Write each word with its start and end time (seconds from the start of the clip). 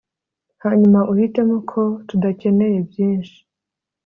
hanyuma 0.63 0.99
uhitemo 1.11 1.55
ko 1.71 1.81
tudakeneye 2.07 2.77
byinshi 2.89 3.37